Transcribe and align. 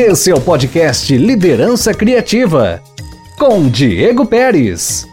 Esse 0.00 0.30
é 0.30 0.34
o 0.34 0.40
podcast 0.40 1.16
Liderança 1.16 1.92
Criativa, 1.92 2.80
com 3.36 3.68
Diego 3.68 4.24
Pérez. 4.24 5.04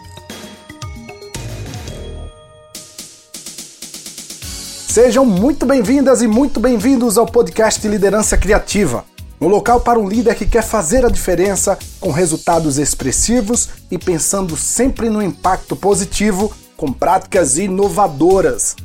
Sejam 4.86 5.26
muito 5.26 5.66
bem-vindas 5.66 6.22
e 6.22 6.28
muito 6.28 6.60
bem-vindos 6.60 7.18
ao 7.18 7.26
podcast 7.26 7.88
Liderança 7.88 8.36
Criativa 8.36 9.04
um 9.40 9.48
local 9.48 9.80
para 9.80 9.98
um 9.98 10.08
líder 10.08 10.36
que 10.36 10.46
quer 10.46 10.62
fazer 10.62 11.04
a 11.04 11.10
diferença 11.10 11.76
com 11.98 12.12
resultados 12.12 12.78
expressivos 12.78 13.68
e 13.90 13.98
pensando 13.98 14.56
sempre 14.56 15.10
no 15.10 15.20
impacto 15.20 15.74
positivo 15.74 16.52
com 16.76 16.92
práticas 16.92 17.58
inovadoras. 17.58 18.76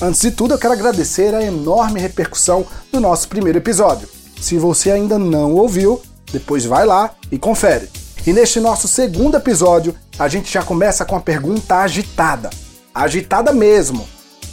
Antes 0.00 0.20
de 0.20 0.30
tudo, 0.30 0.54
eu 0.54 0.58
quero 0.58 0.74
agradecer 0.74 1.34
a 1.34 1.42
enorme 1.42 1.98
repercussão 1.98 2.64
do 2.92 3.00
nosso 3.00 3.28
primeiro 3.28 3.58
episódio. 3.58 4.17
Se 4.40 4.56
você 4.56 4.90
ainda 4.90 5.18
não 5.18 5.54
ouviu, 5.54 6.00
depois 6.32 6.64
vai 6.64 6.86
lá 6.86 7.14
e 7.30 7.38
confere. 7.38 7.88
E 8.26 8.32
neste 8.32 8.60
nosso 8.60 8.86
segundo 8.86 9.36
episódio, 9.36 9.94
a 10.18 10.28
gente 10.28 10.52
já 10.52 10.62
começa 10.62 11.04
com 11.04 11.16
a 11.16 11.20
pergunta 11.20 11.76
agitada. 11.76 12.50
Agitada 12.94 13.52
mesmo. 13.52 14.06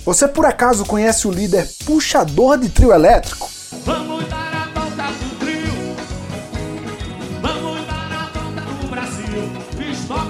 Você 0.05 0.27
por 0.27 0.45
acaso 0.45 0.85
conhece 0.85 1.27
o 1.27 1.31
líder 1.31 1.67
puxador 1.85 2.57
de 2.57 2.69
trio 2.69 2.93
elétrico? 2.93 3.49
Vamos 3.83 4.27
dar 4.29 4.53
a 4.53 4.79
volta 4.79 5.03
do 5.11 5.39
trio. 5.39 5.95
Vamos 7.41 7.87
dar 7.87 8.11
a 8.11 8.39
volta 8.39 8.61
do 8.81 8.87
Brasil. 8.87 9.93
Stop! 9.93 10.29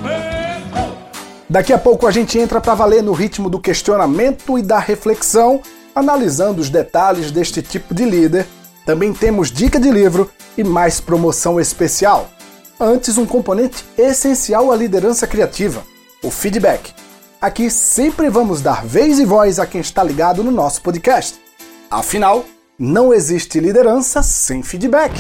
Daqui 1.50 1.72
a 1.72 1.78
pouco 1.78 2.08
a 2.08 2.12
gente 2.12 2.38
entra 2.40 2.60
para 2.60 2.74
valer 2.74 3.04
no 3.04 3.14
ritmo 3.14 3.50
do 3.50 3.60
questionamento 3.60 4.58
e 4.58 4.62
da 4.62 4.80
reflexão, 4.80 5.62
analisando 5.94 6.62
os 6.62 6.70
detalhes 6.70 7.32
deste 7.32 7.62
tipo 7.62 7.94
de 7.94 8.06
líder 8.06 8.48
também 8.86 9.14
temos 9.14 9.52
dica 9.52 9.80
de 9.80 9.90
livro 9.90 10.30
e 10.58 10.64
mais 10.64 11.02
promoção 11.02 11.60
especial. 11.60 12.30
Antes, 12.80 13.18
um 13.18 13.26
componente 13.26 13.84
essencial 13.98 14.72
à 14.72 14.76
liderança 14.76 15.26
criativa: 15.26 15.84
o 16.24 16.30
feedback. 16.30 16.94
Aqui 17.42 17.70
sempre 17.70 18.30
vamos 18.30 18.62
dar 18.62 18.86
vez 18.86 19.20
e 19.20 19.26
voz 19.26 19.60
a 19.60 19.66
quem 19.66 19.82
está 19.82 20.04
ligado 20.04 20.44
no 20.44 20.52
nosso 20.52 20.82
podcast. 20.82 21.40
Afinal, 21.90 22.46
não 22.78 23.14
existe 23.14 23.60
liderança 23.60 24.22
sem 24.22 24.62
feedback. 24.62 25.14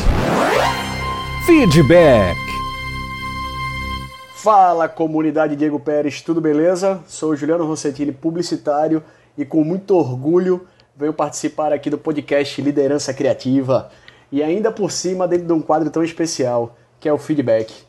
Feedback. 1.45 2.37
Fala 4.35 4.87
comunidade 4.87 5.55
Diego 5.55 5.79
Pérez, 5.79 6.21
tudo 6.21 6.39
beleza? 6.39 6.99
Sou 7.07 7.35
Juliano 7.35 7.65
Rossettini, 7.65 8.11
publicitário 8.11 9.03
e 9.37 9.43
com 9.43 9.63
muito 9.63 9.95
orgulho 9.95 10.67
veio 10.97 11.11
participar 11.11 11.73
aqui 11.73 11.89
do 11.89 11.97
podcast 11.97 12.61
Liderança 12.61 13.13
Criativa 13.13 13.89
e 14.31 14.41
ainda 14.41 14.71
por 14.71 14.89
cima 14.89 15.27
dentro 15.27 15.45
de 15.45 15.51
um 15.51 15.61
quadro 15.61 15.89
tão 15.89 16.01
especial, 16.01 16.77
que 17.01 17.09
é 17.09 17.11
o 17.11 17.17
feedback. 17.17 17.83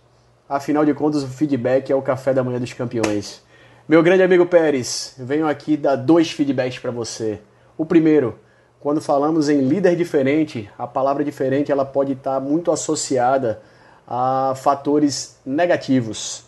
Afinal 0.49 0.85
de 0.85 0.93
contas, 0.93 1.23
o 1.23 1.29
feedback 1.29 1.91
é 1.91 1.95
o 1.95 2.03
café 2.03 2.35
da 2.35 2.43
manhã 2.43 2.59
dos 2.59 2.73
campeões. 2.73 3.43
Meu 3.89 4.03
grande 4.03 4.25
amigo 4.25 4.45
Pérez, 4.47 5.15
venho 5.19 5.47
aqui 5.47 5.77
dar 5.77 5.95
dois 5.95 6.33
feedbacks 6.33 6.81
para 6.81 6.91
você. 6.91 7.39
O 7.79 7.87
primeiro, 7.87 8.41
quando 8.81 9.01
falamos 9.01 9.49
em 9.49 9.61
líder 9.61 9.95
diferente, 9.95 10.69
a 10.77 10.87
palavra 10.87 11.23
diferente 11.23 11.71
ela 11.71 11.85
pode 11.85 12.15
estar 12.15 12.41
muito 12.41 12.73
associada 12.73 13.63
a 14.05 14.55
fatores 14.57 15.39
negativos. 15.47 16.45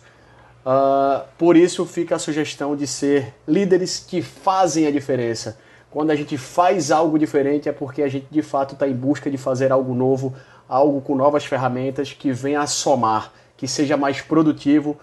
Uh, 0.65 1.25
por 1.37 1.55
isso 1.55 1.85
fica 1.85 2.17
a 2.17 2.19
sugestão 2.19 2.75
de 2.75 2.85
ser 2.85 3.33
líderes 3.47 4.05
que 4.05 4.21
fazem 4.21 4.85
a 4.85 4.91
diferença 4.91 5.57
quando 5.91 6.11
a 6.11 6.15
gente 6.15 6.37
faz 6.37 6.91
algo 6.91 7.17
diferente 7.17 7.67
é 7.67 7.71
porque 7.71 8.03
a 8.03 8.07
gente 8.07 8.27
de 8.29 8.41
fato 8.41 8.73
está 8.73 8.87
em 8.87 8.93
busca 8.93 9.29
de 9.29 9.37
fazer 9.37 9.71
algo 9.71 9.93
novo, 9.93 10.33
algo 10.67 11.01
com 11.01 11.15
novas 11.15 11.45
ferramentas 11.45 12.13
que 12.13 12.31
venha 12.31 12.61
a 12.61 12.67
somar, 12.67 13.33
que 13.57 13.67
seja 13.67 13.97
mais 13.97 14.21
produtivo, 14.21 14.97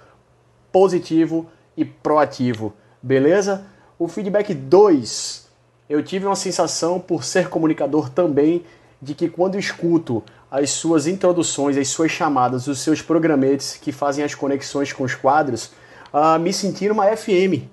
positivo 0.70 1.47
e 1.77 1.85
proativo. 1.85 2.73
Beleza? 3.02 3.64
O 3.98 4.07
feedback 4.08 4.55
2, 4.55 5.48
eu 5.89 6.02
tive 6.02 6.27
uma 6.27 6.36
sensação, 6.36 7.01
por 7.01 7.24
ser 7.24 7.48
comunicador 7.48 8.08
também, 8.08 8.63
de 9.01 9.14
que 9.14 9.29
quando 9.29 9.58
escuto 9.58 10.23
as 10.51 10.70
suas 10.70 11.07
introduções, 11.07 11.77
as 11.77 11.89
suas 11.89 12.11
chamadas, 12.11 12.67
os 12.67 12.80
seus 12.80 13.03
programetes 13.03 13.77
que 13.77 13.92
fazem 13.92 14.24
as 14.24 14.35
conexões 14.35 14.92
com 14.92 15.05
os 15.05 15.14
quadros, 15.14 15.73
uh, 16.13 16.39
me 16.39 16.53
senti 16.53 16.89
numa 16.89 17.14
FM. 17.17 17.64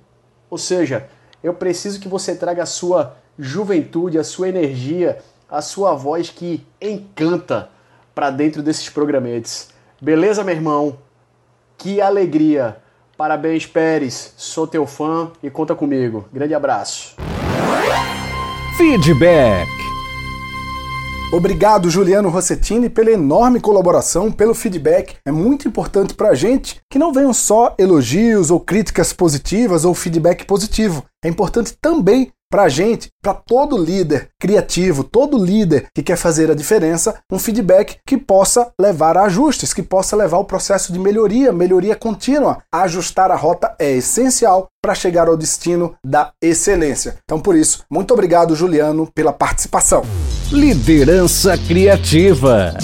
Ou 0.49 0.57
seja, 0.57 1.07
eu 1.43 1.53
preciso 1.53 1.99
que 1.99 2.07
você 2.07 2.35
traga 2.35 2.63
a 2.63 2.67
sua 2.67 3.17
juventude, 3.37 4.17
a 4.17 4.23
sua 4.23 4.49
energia, 4.49 5.19
a 5.49 5.61
sua 5.61 5.93
voz 5.93 6.29
que 6.29 6.65
encanta 6.81 7.69
para 8.15 8.31
dentro 8.31 8.63
desses 8.63 8.89
programetes. 8.89 9.69
Beleza, 10.01 10.43
meu 10.43 10.55
irmão? 10.55 10.97
Que 11.77 11.99
alegria! 11.99 12.77
Parabéns, 13.17 13.65
Pérez. 13.65 14.33
Sou 14.37 14.65
teu 14.65 14.87
fã 14.87 15.31
e 15.41 15.49
conta 15.49 15.75
comigo. 15.75 16.25
Grande 16.33 16.53
abraço. 16.53 17.15
Feedback. 18.77 19.82
Obrigado, 21.33 21.89
Juliano 21.89 22.29
Rossettini, 22.29 22.91
pela 22.91 23.09
enorme 23.09 23.59
colaboração, 23.59 24.31
pelo 24.31 24.53
feedback. 24.53 25.15
É 25.25 25.31
muito 25.31 25.67
importante 25.67 26.13
para 26.13 26.29
a 26.29 26.35
gente 26.35 26.79
que 26.87 26.99
não 26.99 27.11
venham 27.11 27.33
só 27.33 27.73
elogios 27.79 28.51
ou 28.51 28.59
críticas 28.59 29.11
positivas 29.11 29.83
ou 29.83 29.95
feedback 29.95 30.45
positivo. 30.45 31.03
É 31.25 31.27
importante 31.27 31.75
também 31.81 32.31
para 32.53 32.63
a 32.65 32.69
gente, 32.69 33.09
para 33.19 33.33
todo 33.33 33.75
líder 33.75 34.29
criativo, 34.39 35.03
todo 35.03 35.43
líder 35.43 35.87
que 35.91 36.03
quer 36.03 36.15
fazer 36.15 36.51
a 36.51 36.53
diferença, 36.53 37.15
um 37.31 37.39
feedback 37.39 37.97
que 38.05 38.15
possa 38.15 38.71
levar 38.79 39.17
a 39.17 39.23
ajustes, 39.23 39.73
que 39.73 39.81
possa 39.81 40.15
levar 40.15 40.37
o 40.37 40.45
processo 40.45 40.93
de 40.93 40.99
melhoria, 40.99 41.51
melhoria 41.51 41.95
contínua. 41.95 42.59
Ajustar 42.71 43.31
a 43.31 43.35
rota 43.35 43.75
é 43.79 43.93
essencial 43.93 44.67
para 44.83 44.93
chegar 44.93 45.27
ao 45.27 45.35
destino 45.35 45.95
da 46.05 46.31
excelência. 46.39 47.15
Então, 47.23 47.39
por 47.39 47.55
isso, 47.55 47.85
muito 47.89 48.13
obrigado, 48.13 48.55
Juliano, 48.55 49.09
pela 49.15 49.33
participação. 49.33 50.03
Liderança 50.51 51.57
criativa. 51.57 52.77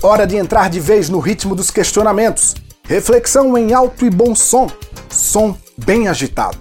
Hora 0.00 0.28
de 0.28 0.36
entrar 0.36 0.70
de 0.70 0.78
vez 0.78 1.08
no 1.08 1.18
ritmo 1.18 1.56
dos 1.56 1.72
questionamentos. 1.72 2.54
Reflexão 2.84 3.58
em 3.58 3.72
alto 3.72 4.06
e 4.06 4.10
bom 4.10 4.32
som. 4.32 4.68
Som 5.10 5.56
bem 5.76 6.06
agitado. 6.06 6.56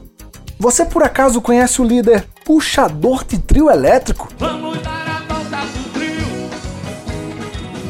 Você 0.60 0.84
por 0.84 1.04
acaso 1.04 1.40
conhece 1.40 1.80
o 1.80 1.86
líder 1.86 2.28
puxador 2.44 3.24
de 3.24 3.38
trio 3.38 3.70
elétrico? 3.70 4.28
Vamos 4.40 4.82
dar 4.82 5.08
a 5.08 5.34
volta 5.34 5.58
do 5.68 5.94
trio. 5.94 6.50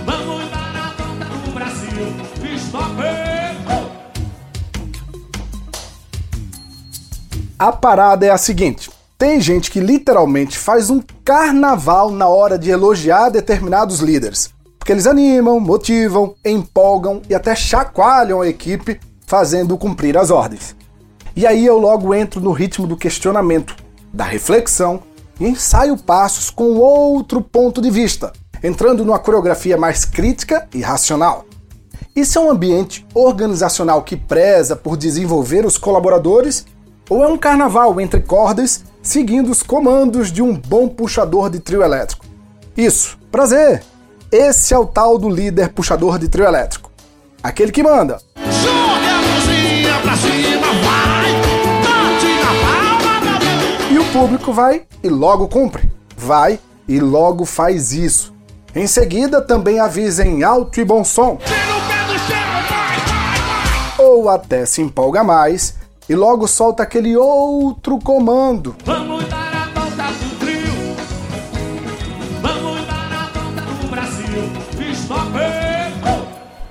Vamos 0.06 0.52
dar 0.52 0.76
a 0.76 1.02
volta 1.02 1.26
do 1.46 1.52
Brasil. 1.54 2.58
Stop! 2.58 2.98
A 7.58 7.72
parada 7.72 8.26
é 8.26 8.32
a 8.32 8.38
seguinte: 8.38 8.92
tem 9.18 9.40
gente 9.40 9.72
que 9.72 9.80
literalmente 9.80 10.58
faz 10.58 10.90
um 10.90 11.02
carnaval 11.24 12.12
na 12.12 12.28
hora 12.28 12.60
de 12.60 12.70
elogiar 12.70 13.30
determinados 13.30 14.02
líderes 14.02 14.57
porque 14.88 14.94
eles 14.94 15.06
animam, 15.06 15.60
motivam, 15.60 16.34
empolgam 16.46 17.22
e 17.30 17.36
até 17.36 17.54
chacoalham 17.54 18.40
a 18.40 18.48
equipe, 18.48 19.02
fazendo 19.26 19.78
cumprir 19.78 20.18
as 20.18 20.32
ordens. 20.32 20.78
E 21.36 21.46
aí 21.46 21.66
eu 21.66 21.78
logo 21.78 22.14
entro 22.14 22.40
no 22.40 22.54
ritmo 22.54 22.88
do 22.88 22.96
questionamento, 22.96 23.76
da 24.14 24.24
reflexão 24.24 25.02
e 25.42 25.46
ensaio 25.46 25.98
passos 25.98 26.50
com 26.50 26.78
outro 26.78 27.42
ponto 27.42 27.82
de 27.82 27.92
vista, 27.92 28.32
entrando 28.64 29.04
numa 29.04 29.20
coreografia 29.20 29.76
mais 29.76 30.06
crítica 30.06 30.66
e 30.74 30.80
racional. 30.80 31.44
Isso 32.16 32.40
é 32.40 32.42
um 32.42 32.50
ambiente 32.50 33.06
organizacional 33.14 34.04
que 34.04 34.16
preza 34.16 34.74
por 34.74 34.96
desenvolver 34.96 35.66
os 35.66 35.78
colaboradores 35.78 36.66
ou 37.10 37.26
é 37.26 37.28
um 37.28 37.38
carnaval 37.38 38.00
entre 38.00 38.22
cordas 38.22 38.86
seguindo 39.02 39.52
os 39.52 39.62
comandos 39.62 40.32
de 40.32 40.42
um 40.42 40.54
bom 40.54 40.88
puxador 40.88 41.50
de 41.50 41.60
trio 41.60 41.84
elétrico? 41.84 42.26
Isso, 42.78 43.18
prazer! 43.30 43.84
Esse 44.32 44.74
é 44.74 44.78
o 44.78 44.86
tal 44.86 45.18
do 45.18 45.30
líder 45.30 45.70
puxador 45.70 46.20
de 46.20 46.28
trio 46.28 46.46
elétrico. 46.46 46.92
Aquele 47.42 47.72
que 47.72 47.82
manda. 47.82 48.20
E 53.90 53.98
o 53.98 54.06
público 54.12 54.52
vai 54.52 54.84
e 55.02 55.08
logo 55.08 55.48
cumpre. 55.48 55.90
Vai 56.18 56.60
e 56.88 57.00
logo 57.00 57.46
faz 57.46 57.94
isso. 57.94 58.34
Em 58.76 58.86
seguida, 58.86 59.42
também 59.42 59.80
avisa 59.80 60.26
em 60.26 60.44
alto 60.44 60.82
e 60.82 60.84
bom 60.84 61.06
som. 61.06 61.40
Ou 63.98 64.30
até 64.30 64.66
se 64.66 64.82
empolga 64.82 65.24
mais 65.24 65.76
e 66.10 66.16
logo 66.16 66.48
solta 66.48 66.84
aquele 66.84 67.16
outro 67.16 67.98
comando. 68.00 68.76
Vamos 68.84 69.27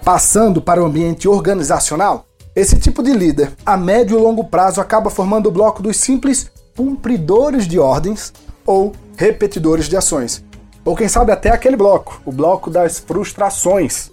Passando 0.05 0.61
para 0.63 0.83
o 0.83 0.87
ambiente 0.87 1.29
organizacional, 1.29 2.27
Esse 2.57 2.79
tipo 2.79 3.03
de 3.03 3.13
líder, 3.13 3.53
a 3.67 3.77
médio 3.77 4.19
e 4.19 4.23
longo 4.23 4.43
prazo, 4.43 4.81
acaba 4.81 5.11
formando 5.11 5.47
o 5.47 5.53
bloco 5.53 5.83
dos 5.83 5.99
simples 5.99 6.51
cumpridores 6.75 7.69
de 7.69 7.79
ordens 7.79 8.33
ou 8.65 8.95
repetidores 9.15 9.91
de 9.91 9.97
ações. 9.99 10.43
Ou 10.83 10.97
quem 10.97 11.07
sabe 11.07 11.33
até 11.33 11.51
aquele 11.51 11.77
bloco, 11.77 12.19
o 12.25 12.33
bloco 12.33 12.71
das 12.71 12.99
frustrações. 12.99 14.11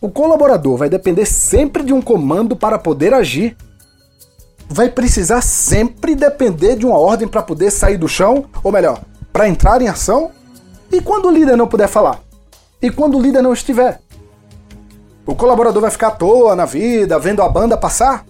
O 0.00 0.10
colaborador 0.10 0.78
vai 0.78 0.88
depender 0.88 1.26
sempre 1.26 1.84
de 1.84 1.92
um 1.92 2.02
comando 2.02 2.56
para 2.56 2.76
poder 2.76 3.14
agir. 3.14 3.56
Vai 4.68 4.88
precisar 4.88 5.40
sempre 5.40 6.16
depender 6.16 6.74
de 6.74 6.84
uma 6.84 6.98
ordem 6.98 7.28
para 7.28 7.40
poder 7.40 7.70
sair 7.70 7.98
do 7.98 8.08
chão, 8.08 8.46
ou 8.64 8.72
melhor, 8.72 9.00
para 9.32 9.48
entrar 9.48 9.80
em 9.80 9.86
ação. 9.86 10.32
E 10.90 11.00
quando 11.00 11.26
o 11.26 11.30
líder 11.30 11.56
não 11.56 11.68
puder 11.68 11.86
falar? 11.86 12.20
E 12.82 12.90
quando 12.90 13.18
o 13.18 13.20
líder 13.20 13.42
não 13.42 13.52
estiver? 13.52 14.00
O 15.26 15.34
colaborador 15.34 15.82
vai 15.82 15.90
ficar 15.90 16.08
à 16.08 16.12
toa 16.12 16.56
na 16.56 16.64
vida, 16.64 17.18
vendo 17.18 17.42
a 17.42 17.48
banda 17.48 17.76
passar? 17.76 18.24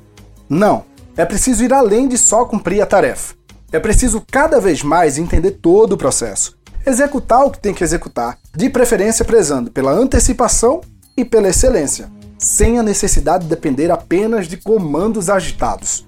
Não. 0.49 0.85
É 1.17 1.25
preciso 1.25 1.62
ir 1.62 1.73
além 1.73 2.08
de 2.08 2.19
só 2.19 2.44
cumprir 2.44 2.81
a 2.81 2.87
tarefa. 2.87 3.35
É 3.70 3.79
preciso 3.79 4.23
cada 4.29 4.61
vez 4.61 4.82
mais 4.82 5.19
entender 5.19 5.52
todo 5.52 5.93
o 5.93 5.97
processo, 5.97 6.56
executar 6.85 7.44
o 7.44 7.50
que 7.50 7.61
tem 7.61 7.73
que 7.73 7.85
executar, 7.85 8.38
de 8.56 8.69
preferência 8.69 9.25
prezando 9.25 9.70
pela 9.70 9.93
antecipação 9.93 10.81
e 11.17 11.25
pela 11.25 11.49
excelência, 11.49 12.11
sem 12.37 12.79
a 12.79 12.82
necessidade 12.82 13.44
de 13.44 13.50
depender 13.50 13.91
apenas 13.93 14.49
de 14.49 14.56
comandos 14.56 15.31
agitados. 15.31 16.05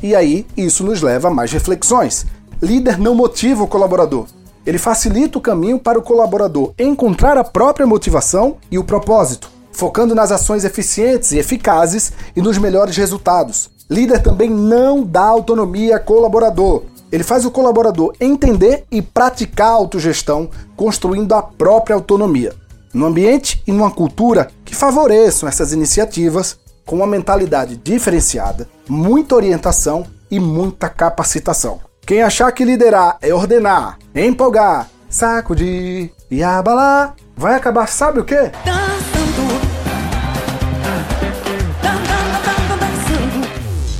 E 0.00 0.14
aí, 0.14 0.46
isso 0.56 0.84
nos 0.84 1.02
leva 1.02 1.28
a 1.28 1.30
mais 1.32 1.50
reflexões. 1.50 2.26
Líder 2.60 2.98
não 2.98 3.14
motiva 3.14 3.64
o 3.64 3.68
colaborador. 3.68 4.26
Ele 4.64 4.78
facilita 4.78 5.38
o 5.38 5.40
caminho 5.40 5.78
para 5.78 5.98
o 5.98 6.02
colaborador 6.02 6.72
encontrar 6.78 7.36
a 7.36 7.44
própria 7.44 7.86
motivação 7.86 8.56
e 8.70 8.78
o 8.78 8.84
propósito, 8.84 9.50
focando 9.72 10.14
nas 10.14 10.30
ações 10.30 10.64
eficientes 10.64 11.32
e 11.32 11.38
eficazes 11.38 12.12
e 12.36 12.40
nos 12.40 12.58
melhores 12.58 12.96
resultados. 12.96 13.70
Líder 13.90 14.22
também 14.22 14.48
não 14.48 15.02
dá 15.02 15.24
autonomia 15.24 15.96
a 15.96 16.00
colaborador. 16.00 16.84
Ele 17.10 17.24
faz 17.24 17.44
o 17.44 17.50
colaborador 17.50 18.14
entender 18.20 18.84
e 18.90 19.02
praticar 19.02 19.68
a 19.68 19.72
autogestão, 19.72 20.48
construindo 20.76 21.34
a 21.34 21.42
própria 21.42 21.94
autonomia. 21.94 22.54
No 22.94 23.06
ambiente 23.06 23.62
e 23.66 23.72
numa 23.72 23.90
cultura 23.90 24.50
que 24.64 24.74
favoreçam 24.74 25.48
essas 25.48 25.72
iniciativas, 25.72 26.56
com 26.86 26.96
uma 26.96 27.06
mentalidade 27.06 27.76
diferenciada, 27.76 28.68
muita 28.88 29.34
orientação 29.34 30.06
e 30.30 30.40
muita 30.40 30.88
capacitação. 30.88 31.80
Quem 32.04 32.20
achar 32.20 32.50
que 32.50 32.64
liderar 32.64 33.16
é 33.22 33.32
ordenar, 33.32 33.96
empolgar, 34.12 34.88
sacudir 35.08 36.10
e 36.28 36.42
abalar, 36.42 37.14
vai 37.36 37.54
acabar 37.54 37.86
sabe 37.86 38.18
o 38.18 38.24
quê? 38.24 38.50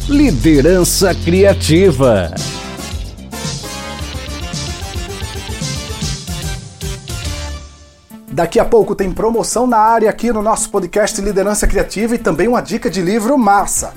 Liderança 0.08 1.14
criativa. 1.14 2.34
Daqui 8.32 8.58
a 8.58 8.64
pouco 8.64 8.96
tem 8.96 9.12
promoção 9.12 9.64
na 9.64 9.78
área 9.78 10.10
aqui 10.10 10.32
no 10.32 10.42
nosso 10.42 10.68
podcast 10.70 11.20
Liderança 11.20 11.68
Criativa 11.68 12.16
e 12.16 12.18
também 12.18 12.48
uma 12.48 12.60
dica 12.60 12.90
de 12.90 13.00
livro 13.00 13.38
massa. 13.38 13.94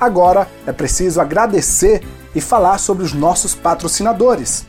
Agora 0.00 0.48
é 0.66 0.72
preciso 0.72 1.20
agradecer 1.20 2.02
e 2.34 2.40
falar 2.40 2.78
sobre 2.78 3.04
os 3.04 3.12
nossos 3.12 3.54
patrocinadores. 3.54 4.66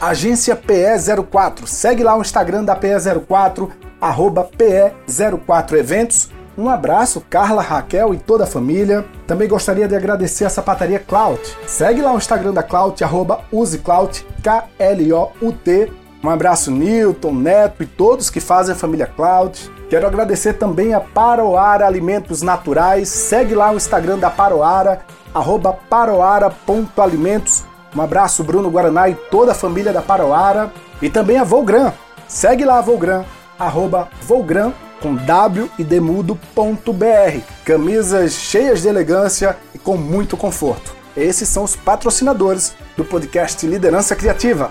Agência 0.00 0.54
PE04. 0.54 1.66
Segue 1.66 2.04
lá 2.04 2.16
o 2.16 2.20
Instagram 2.20 2.64
da 2.64 2.76
PE04, 2.76 3.68
arroba 4.00 4.48
PE04 4.56 5.72
Eventos. 5.72 6.30
Um 6.56 6.68
abraço, 6.68 7.22
Carla, 7.28 7.62
Raquel 7.62 8.14
e 8.14 8.18
toda 8.18 8.44
a 8.44 8.46
família. 8.46 9.04
Também 9.26 9.48
gostaria 9.48 9.86
de 9.86 9.94
agradecer 9.94 10.44
a 10.44 10.50
sapataria 10.50 10.98
Clout. 10.98 11.40
Segue 11.66 12.00
lá 12.00 12.12
o 12.12 12.16
Instagram 12.16 12.52
da 12.52 12.62
Clout, 12.62 13.02
arroba 13.02 13.40
useclout, 13.52 14.26
K-L-O-U-T. 14.42 15.92
Um 16.22 16.28
abraço, 16.28 16.70
Newton, 16.70 17.32
Neto 17.32 17.82
e 17.82 17.86
todos 17.86 18.28
que 18.30 18.40
fazem 18.40 18.74
a 18.74 18.78
família 18.78 19.06
Cloud. 19.06 19.70
Quero 19.88 20.06
agradecer 20.06 20.54
também 20.54 20.92
a 20.92 21.00
Paroara 21.00 21.86
Alimentos 21.86 22.42
Naturais. 22.42 23.08
Segue 23.08 23.54
lá 23.54 23.70
o 23.70 23.76
Instagram 23.76 24.18
da 24.18 24.30
Paroara, 24.30 25.00
arroba 25.32 25.72
paroara.alimentos. 25.88 27.64
Um 27.94 28.02
abraço, 28.02 28.44
Bruno 28.44 28.68
Guaraná 28.68 29.08
e 29.08 29.14
toda 29.14 29.52
a 29.52 29.54
família 29.54 29.92
da 29.92 30.02
Paroara. 30.02 30.72
E 31.00 31.08
também 31.08 31.38
a 31.38 31.44
Volgran. 31.44 31.92
Segue 32.26 32.64
lá 32.64 32.78
a 32.78 32.82
Volgran, 32.82 33.24
arroba 33.58 34.08
Volgran 34.22 34.72
com 35.00 35.14
W 35.14 35.70
e 35.78 35.84
demudo.br. 35.84 37.40
Camisas 37.64 38.32
cheias 38.32 38.82
de 38.82 38.88
elegância 38.88 39.56
e 39.74 39.78
com 39.78 39.96
muito 39.96 40.36
conforto. 40.36 40.94
Esses 41.16 41.48
são 41.48 41.64
os 41.64 41.74
patrocinadores 41.74 42.74
do 42.96 43.04
podcast 43.04 43.66
Liderança 43.66 44.14
Criativa. 44.14 44.70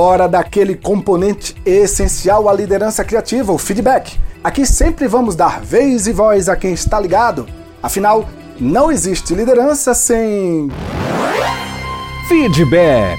Hora 0.00 0.28
daquele 0.28 0.76
componente 0.76 1.60
essencial 1.66 2.48
à 2.48 2.52
liderança 2.52 3.04
criativa, 3.04 3.50
o 3.50 3.58
feedback. 3.58 4.16
Aqui 4.44 4.64
sempre 4.64 5.08
vamos 5.08 5.34
dar 5.34 5.60
vez 5.60 6.06
e 6.06 6.12
voz 6.12 6.48
a 6.48 6.54
quem 6.54 6.72
está 6.72 7.00
ligado. 7.00 7.48
Afinal, 7.82 8.28
não 8.60 8.92
existe 8.92 9.34
liderança 9.34 9.94
sem. 9.94 10.70
Feedback. 12.28 13.18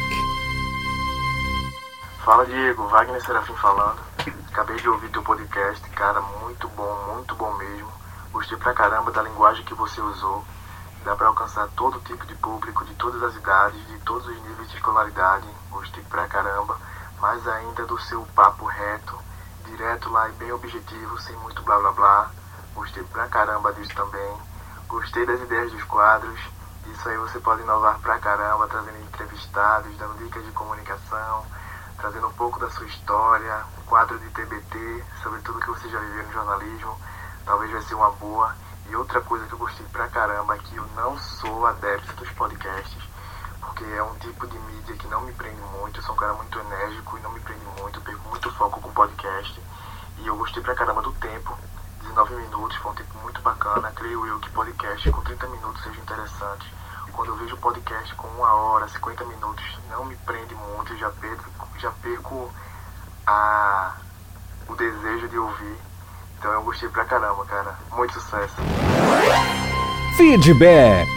Fala 2.23 2.45
Diego, 2.45 2.87
Wagner 2.87 3.25
Serafim 3.25 3.55
falando. 3.55 3.99
Acabei 4.49 4.77
de 4.77 4.87
ouvir 4.87 5.09
teu 5.09 5.21
podcast, 5.21 5.85
cara, 5.89 6.21
muito 6.41 6.69
bom, 6.77 6.97
muito 7.13 7.35
bom 7.35 7.53
mesmo. 7.57 7.89
Gostei 8.31 8.57
pra 8.57 8.73
caramba 8.73 9.11
da 9.11 9.21
linguagem 9.21 9.65
que 9.65 9.73
você 9.73 9.99
usou. 9.99 10.45
Dá 11.03 11.15
para 11.15 11.27
alcançar 11.27 11.67
todo 11.75 11.99
tipo 12.01 12.25
de 12.25 12.35
público, 12.35 12.83
de 12.85 12.93
todas 12.95 13.23
as 13.23 13.35
idades, 13.35 13.87
de 13.87 13.97
todos 13.99 14.27
os 14.27 14.41
níveis 14.43 14.69
de 14.69 14.75
escolaridade. 14.75 15.47
Gostei 15.69 16.03
pra 16.03 16.27
caramba. 16.27 16.77
Mais 17.19 17.45
ainda 17.47 17.85
do 17.85 17.99
seu 18.01 18.25
papo 18.35 18.65
reto, 18.65 19.17
direto 19.65 20.09
lá 20.09 20.29
e 20.29 20.33
bem 20.33 20.51
objetivo, 20.51 21.17
sem 21.19 21.35
muito 21.37 21.61
blá 21.63 21.79
blá 21.79 21.91
blá. 21.91 22.31
Gostei 22.75 23.03
pra 23.03 23.27
caramba 23.27 23.73
disso 23.73 23.93
também. 23.95 24.37
Gostei 24.87 25.25
das 25.25 25.41
ideias 25.41 25.71
dos 25.71 25.83
quadros. 25.83 26.39
Isso 26.85 27.09
aí 27.09 27.17
você 27.17 27.39
pode 27.39 27.61
inovar 27.61 27.99
pra 27.99 28.19
caramba, 28.19 28.67
trazendo 28.67 28.97
entrevistados, 28.97 29.97
dando 29.97 30.17
dicas 30.17 30.43
de 30.43 30.51
comunicação, 30.51 31.45
trazendo 31.97 32.27
um 32.27 32.33
pouco 32.33 32.59
da 32.59 32.69
sua 32.69 32.85
história, 32.85 33.63
um 33.77 33.83
quadro 33.83 34.17
de 34.17 34.29
TBT 34.31 35.03
sobre 35.21 35.41
tudo 35.41 35.59
que 35.59 35.69
você 35.69 35.87
já 35.89 35.99
viveu 35.99 36.25
no 36.25 36.33
jornalismo. 36.33 36.99
Talvez 37.45 37.71
vai 37.71 37.81
ser 37.81 37.95
uma 37.95 38.11
boa. 38.11 38.55
E 38.89 38.95
outra 38.95 39.21
coisa 39.21 39.45
que 39.45 39.53
eu 39.53 39.59
gostei 39.59 39.85
pra 39.91 40.07
caramba 40.07 40.55
é 40.55 40.57
que 40.57 40.75
eu 40.75 40.83
não 40.95 41.15
sou 41.15 41.67
adepto 41.67 42.11
dos 42.15 42.29
podcasts, 42.31 43.03
porque 43.61 43.83
é 43.83 44.01
um 44.01 44.15
tipo 44.15 44.47
de 44.47 44.57
mídia 44.57 44.97
que 44.97 45.07
não 45.07 45.21
me 45.21 45.31
prende 45.33 45.61
muito. 45.61 45.99
Eu 45.99 46.03
sou 46.03 46.15
um 46.15 46.17
cara 46.17 46.33
muito 46.33 46.57
enérgico 46.57 47.15
e 47.15 47.21
não 47.21 47.31
me 47.31 47.39
prende 47.39 47.63
muito, 47.79 48.01
perco 48.01 48.29
muito 48.29 48.51
foco 48.53 48.81
com 48.81 48.91
podcast. 48.91 49.61
E 50.17 50.25
eu 50.25 50.35
gostei 50.35 50.63
pra 50.63 50.73
caramba 50.73 51.03
do 51.03 51.11
tempo, 51.13 51.55
19 52.01 52.35
minutos, 52.35 52.77
foi 52.77 52.91
um 52.91 52.95
tempo 52.95 53.15
muito 53.19 53.39
bacana. 53.41 53.91
Creio 53.91 54.25
eu 54.25 54.39
que 54.39 54.49
podcast 54.49 55.11
com 55.11 55.21
30 55.21 55.47
minutos 55.49 55.83
seja 55.83 56.01
interessante. 56.01 56.73
Quando 57.13 57.29
eu 57.29 57.35
vejo 57.35 57.57
podcast 57.57 58.15
com 58.15 58.27
uma 58.29 58.51
hora, 58.51 58.87
50 58.87 59.23
minutos, 59.25 59.65
não 59.91 60.03
me 60.05 60.15
prende 60.15 60.55
muito, 60.55 60.97
já 60.97 61.11
perco, 61.11 61.45
já 61.77 61.91
perco 61.91 62.51
a, 63.27 63.97
o 64.67 64.73
desejo 64.73 65.27
de 65.27 65.37
ouvir. 65.37 65.88
Então 66.39 66.53
eu 66.53 66.63
gostei 66.63 66.87
pra 66.87 67.03
caramba, 67.03 67.43
cara. 67.45 67.75
Muito 67.91 68.13
sucesso. 68.13 68.55
Feedback. 70.15 71.09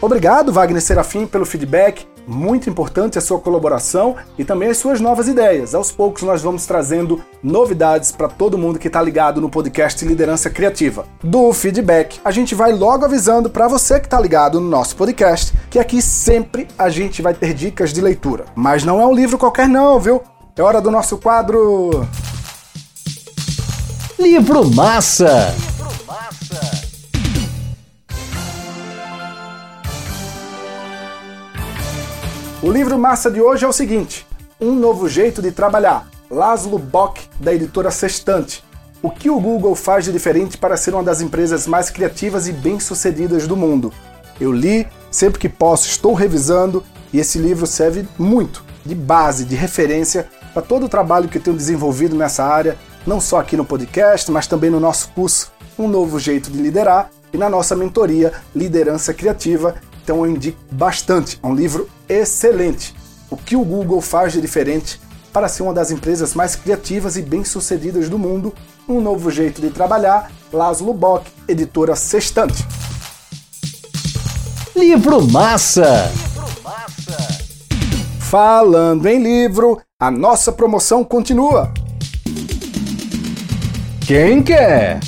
Obrigado, 0.00 0.52
Wagner 0.52 0.82
Serafim, 0.82 1.28
pelo 1.28 1.46
feedback. 1.46 2.08
Muito 2.26 2.68
importante 2.68 3.18
a 3.18 3.20
sua 3.20 3.38
colaboração 3.38 4.16
e 4.36 4.44
também 4.44 4.70
as 4.70 4.78
suas 4.78 5.00
novas 5.00 5.28
ideias. 5.28 5.76
Aos 5.76 5.92
poucos 5.92 6.24
nós 6.24 6.42
vamos 6.42 6.66
trazendo 6.66 7.22
novidades 7.40 8.10
para 8.10 8.28
todo 8.28 8.58
mundo 8.58 8.80
que 8.80 8.88
está 8.88 9.00
ligado 9.00 9.40
no 9.40 9.48
podcast 9.48 10.04
Liderança 10.04 10.50
Criativa. 10.50 11.06
Do 11.22 11.52
feedback, 11.52 12.20
a 12.24 12.32
gente 12.32 12.52
vai 12.52 12.72
logo 12.72 13.04
avisando 13.04 13.48
para 13.48 13.68
você 13.68 14.00
que 14.00 14.06
está 14.06 14.18
ligado 14.18 14.60
no 14.60 14.68
nosso 14.68 14.96
podcast 14.96 15.56
que 15.70 15.78
aqui 15.78 16.02
sempre 16.02 16.66
a 16.76 16.88
gente 16.88 17.22
vai 17.22 17.34
ter 17.34 17.54
dicas 17.54 17.92
de 17.92 18.00
leitura. 18.00 18.46
Mas 18.56 18.82
não 18.82 19.00
é 19.00 19.06
um 19.06 19.14
livro 19.14 19.38
qualquer 19.38 19.68
não, 19.68 20.00
viu? 20.00 20.20
É 20.56 20.62
hora 20.62 20.80
do 20.80 20.90
nosso 20.90 21.16
quadro 21.18 22.06
Livro 24.22 24.64
Massa. 24.72 25.52
O 32.62 32.70
livro 32.70 32.96
massa 32.96 33.28
de 33.32 33.40
hoje 33.42 33.64
é 33.64 33.68
o 33.68 33.72
seguinte: 33.72 34.24
Um 34.60 34.76
Novo 34.76 35.08
Jeito 35.08 35.42
de 35.42 35.50
Trabalhar, 35.50 36.08
Laszlo 36.30 36.78
Bock, 36.78 37.20
da 37.40 37.52
editora 37.52 37.90
Sextante. 37.90 38.62
O 39.02 39.10
que 39.10 39.28
o 39.28 39.40
Google 39.40 39.74
faz 39.74 40.04
de 40.04 40.12
diferente 40.12 40.56
para 40.56 40.76
ser 40.76 40.94
uma 40.94 41.02
das 41.02 41.20
empresas 41.20 41.66
mais 41.66 41.90
criativas 41.90 42.46
e 42.46 42.52
bem-sucedidas 42.52 43.48
do 43.48 43.56
mundo? 43.56 43.92
Eu 44.40 44.52
li, 44.52 44.86
sempre 45.10 45.40
que 45.40 45.48
posso 45.48 45.88
estou 45.88 46.14
revisando 46.14 46.84
e 47.12 47.18
esse 47.18 47.38
livro 47.38 47.66
serve 47.66 48.06
muito 48.16 48.64
de 48.86 48.94
base, 48.94 49.44
de 49.44 49.56
referência 49.56 50.28
para 50.54 50.62
todo 50.62 50.86
o 50.86 50.88
trabalho 50.88 51.28
que 51.28 51.38
eu 51.38 51.42
tenho 51.42 51.56
desenvolvido 51.56 52.14
nessa 52.14 52.44
área, 52.44 52.78
não 53.06 53.20
só 53.20 53.40
aqui 53.40 53.56
no 53.56 53.64
podcast, 53.64 54.30
mas 54.30 54.46
também 54.46 54.70
no 54.70 54.80
nosso 54.80 55.08
curso 55.10 55.52
Um 55.78 55.88
Novo 55.88 56.18
Jeito 56.18 56.50
de 56.50 56.58
Liderar 56.60 57.10
e 57.32 57.38
na 57.38 57.48
nossa 57.48 57.74
mentoria 57.74 58.32
Liderança 58.54 59.12
Criativa. 59.12 59.74
Então 60.02 60.24
eu 60.24 60.30
indico 60.30 60.58
bastante, 60.70 61.38
é 61.42 61.46
um 61.46 61.54
livro 61.54 61.88
excelente. 62.08 62.94
O 63.30 63.36
que 63.36 63.56
o 63.56 63.64
Google 63.64 64.00
faz 64.00 64.32
de 64.32 64.40
diferente 64.40 65.00
para 65.32 65.48
ser 65.48 65.62
uma 65.62 65.72
das 65.72 65.90
empresas 65.90 66.34
mais 66.34 66.54
criativas 66.54 67.16
e 67.16 67.22
bem-sucedidas 67.22 68.08
do 68.08 68.18
mundo, 68.18 68.52
um 68.86 69.00
novo 69.00 69.30
jeito 69.30 69.60
de 69.60 69.70
trabalhar, 69.70 70.30
Laszlo 70.52 70.92
Bock, 70.92 71.30
editora 71.48 71.96
Sextante. 71.96 72.66
Livro 74.76 75.26
Massa! 75.28 76.12
Falando 78.20 79.06
em 79.06 79.22
livro, 79.22 79.80
a 79.98 80.10
nossa 80.10 80.52
promoção 80.52 81.04
continua. 81.04 81.72
Quem 84.06 84.42
quer? 84.42 84.98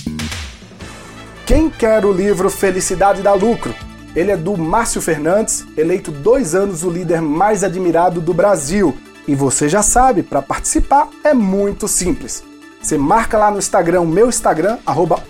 Quem 1.45 1.69
quer 1.69 2.05
o 2.05 2.13
livro 2.13 2.49
Felicidade 2.49 3.23
dá 3.23 3.35
Lucro? 3.35 3.75
Ele 4.15 4.31
é 4.31 4.37
do 4.37 4.57
Márcio 4.57 5.03
Fernandes, 5.03 5.67
eleito 5.77 6.13
dois 6.13 6.55
anos 6.55 6.85
o 6.85 6.91
líder 6.91 7.21
mais 7.21 7.65
admirado 7.65 8.21
do 8.21 8.33
Brasil. 8.33 8.97
E 9.27 9.35
você 9.35 9.69
já 9.69 9.83
sabe, 9.83 10.23
para 10.23 10.41
participar 10.41 11.09
é 11.25 11.35
muito 11.35 11.89
simples. 11.89 12.45
Você 12.81 12.97
marca 12.97 13.37
lá 13.37 13.51
no 13.51 13.59
Instagram, 13.59 14.05
meu 14.05 14.29
Instagram, 14.29 14.79
arroba 14.87 15.21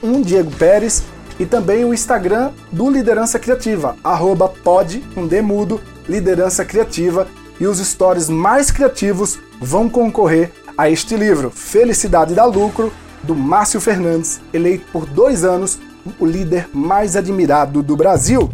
Pérez, 0.58 1.02
e 1.40 1.46
também 1.46 1.86
o 1.86 1.94
Instagram 1.94 2.50
do 2.70 2.90
Liderança 2.90 3.38
Criativa, 3.38 3.96
arroba 4.04 4.46
pod, 4.46 5.02
um 5.16 5.26
demudo, 5.26 5.80
Liderança 6.06 6.66
Criativa, 6.66 7.26
e 7.58 7.66
os 7.66 7.78
stories 7.78 8.28
mais 8.28 8.70
criativos 8.70 9.38
vão 9.58 9.88
concorrer 9.88 10.52
a 10.76 10.90
este 10.90 11.16
livro, 11.16 11.50
Felicidade 11.50 12.34
dá 12.34 12.44
Lucro, 12.44 12.92
do 13.24 13.34
Márcio 13.34 13.80
Fernandes, 13.80 14.40
eleito 14.52 14.86
por 14.92 15.06
dois 15.06 15.44
anos 15.44 15.78
o 16.18 16.26
líder 16.26 16.68
mais 16.72 17.16
admirado 17.16 17.82
do 17.82 17.96
Brasil. 17.96 18.50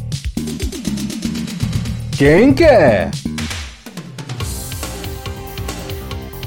Quem 2.16 2.52
quer? 2.52 3.10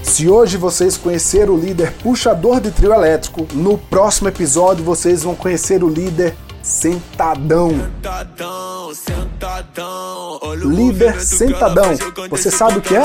Se 0.02 0.30
hoje 0.30 0.58
vocês 0.58 0.96
conheceram 0.96 1.56
o 1.56 1.60
líder 1.60 1.92
puxador 1.94 2.62
de 2.62 2.70
trio 2.70 2.94
elétrico, 2.94 3.48
no 3.54 3.78
próximo 3.78 4.28
episódio 4.28 4.84
vocês 4.84 5.24
vão 5.24 5.34
conhecer 5.34 5.84
o 5.84 5.90
líder 5.90 6.36
sentadão. 6.62 7.72
Líder 10.64 11.20
sentadão. 11.20 11.96
Você 12.30 12.52
sabe 12.52 12.78
o 12.78 12.82
que 12.82 12.96
é? 12.96 13.04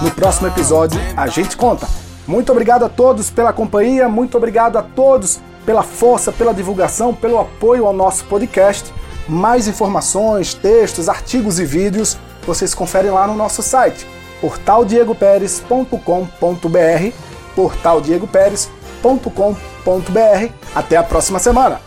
No 0.00 0.10
próximo 0.12 0.46
episódio 0.46 1.00
a 1.16 1.26
gente 1.26 1.56
conta. 1.56 2.05
Muito 2.26 2.50
obrigado 2.50 2.84
a 2.84 2.88
todos 2.88 3.30
pela 3.30 3.52
companhia, 3.52 4.08
muito 4.08 4.36
obrigado 4.36 4.76
a 4.76 4.82
todos 4.82 5.40
pela 5.64 5.82
força, 5.82 6.32
pela 6.32 6.54
divulgação, 6.54 7.14
pelo 7.14 7.38
apoio 7.38 7.86
ao 7.86 7.92
nosso 7.92 8.24
podcast. 8.24 8.92
Mais 9.28 9.68
informações, 9.68 10.54
textos, 10.54 11.08
artigos 11.08 11.58
e 11.58 11.64
vídeos 11.64 12.16
vocês 12.46 12.74
conferem 12.74 13.10
lá 13.10 13.26
no 13.26 13.34
nosso 13.34 13.62
site 13.62 14.06
portaldiegoperes.com.br 14.40 17.12
portaldiegoperes.com.br 17.54 20.52
Até 20.74 20.96
a 20.96 21.02
próxima 21.02 21.38
semana! 21.38 21.80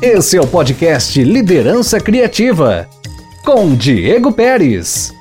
Esse 0.00 0.36
é 0.36 0.40
o 0.40 0.46
podcast 0.46 1.22
Liderança 1.24 1.98
Criativa 1.98 2.88
com 3.44 3.74
Diego 3.74 4.32
Pérez. 4.32 5.17